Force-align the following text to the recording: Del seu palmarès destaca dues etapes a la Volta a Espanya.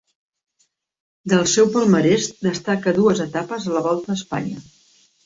Del 1.33 1.43
seu 1.51 1.69
palmarès 1.75 2.29
destaca 2.45 2.95
dues 2.97 3.21
etapes 3.27 3.69
a 3.73 3.77
la 3.77 3.85
Volta 3.89 4.15
a 4.15 4.19
Espanya. 4.23 4.65